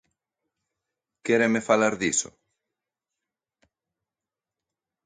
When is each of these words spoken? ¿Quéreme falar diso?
¿Quéreme 1.25 1.59
falar 1.69 1.93
diso? 2.03 2.29